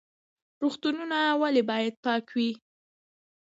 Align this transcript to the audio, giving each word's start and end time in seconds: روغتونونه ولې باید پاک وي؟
روغتونونه 0.61 1.17
ولې 1.41 1.61
باید 1.69 1.93
پاک 2.03 2.25
وي؟ 2.35 2.49